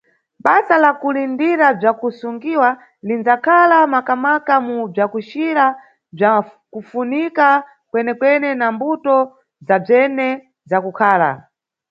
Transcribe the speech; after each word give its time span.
Basa 0.45 0.73
la 0.83 0.91
kulindira 1.01 1.67
bzwakusungiwa 1.77 2.69
linʼdzakhala 3.07 3.77
makamaka 3.93 4.53
mu 4.65 4.77
bzwakucira 4.91 5.65
bzwa 6.15 6.31
kufunika 6.73 7.47
kwenekwene 7.89 8.49
na 8.59 8.67
mbuto 8.73 9.15
zabzwene 9.67 10.27
za 10.69 10.77
kukhala. 10.83 11.29